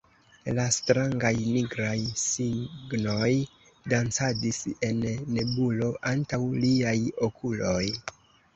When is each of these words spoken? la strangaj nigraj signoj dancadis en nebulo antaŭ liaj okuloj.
la 0.59 0.63
strangaj 0.77 1.31
nigraj 1.55 1.99
signoj 2.21 3.29
dancadis 3.95 4.61
en 4.89 5.07
nebulo 5.37 5.93
antaŭ 6.15 6.43
liaj 6.67 6.99
okuloj. 7.31 7.87